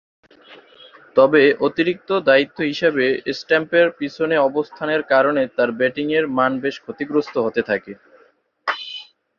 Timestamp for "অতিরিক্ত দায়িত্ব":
1.67-2.57